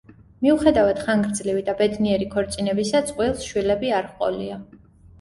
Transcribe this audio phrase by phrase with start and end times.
[0.45, 4.63] მიუხედავად ხანგრძლივი და ბედნიერი ქორწინებისა, წყვილს შვილები არ ჰყოლია.